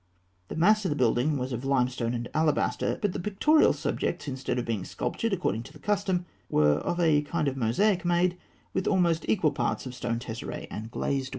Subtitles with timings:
[0.47, 4.57] The mass of the building was of limestone and alabaster; but the pictorial subjects, instead
[4.57, 8.35] of being sculptured according to custom, were of a kind of mosaic made
[8.73, 11.29] with almost equal parts of stone tesserae and glazed ware.